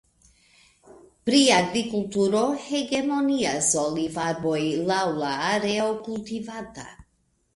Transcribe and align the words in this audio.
Pri 1.29 1.41
agrikulturo 1.57 2.41
hegemonias 2.63 3.69
olivarboj 3.83 4.57
laŭ 4.93 5.03
la 5.19 5.35
areo 5.51 5.91
kultivata. 6.09 6.89